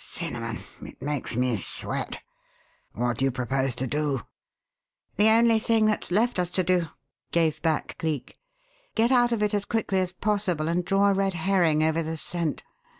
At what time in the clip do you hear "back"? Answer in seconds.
7.62-7.98